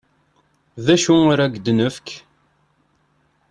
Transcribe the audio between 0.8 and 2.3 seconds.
D acu ara ak-d-nefk?